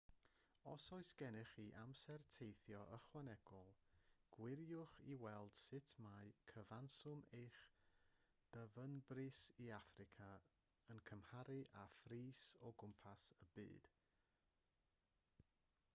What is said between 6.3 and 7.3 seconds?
cyfanswm